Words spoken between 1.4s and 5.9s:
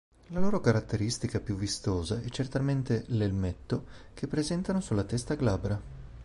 vistosa è certamente l'"elmetto" che presentano sulla testa glabra.